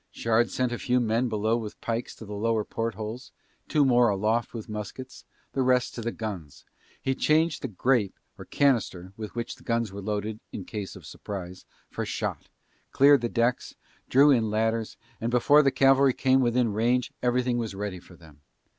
[0.09, 3.31] Shard sent a few men below with pikes to the lower port holes,
[3.67, 6.65] two more aloft with muskets, the rest to the guns,
[6.99, 11.05] he changed the "grape" or "canister" with which the guns were loaded in case of
[11.05, 12.49] surprise, for shot,
[12.91, 13.75] cleared the decks,
[14.09, 18.41] drew in ladders, and before the cavalry came within range everything was ready for them.